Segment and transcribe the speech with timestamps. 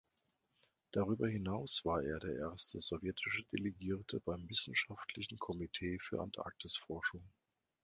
[0.93, 7.21] Darüber hinaus war er der erste sowjetische Delegierte beim "Wissenschaftlichen Komitee für Antarktisforschung".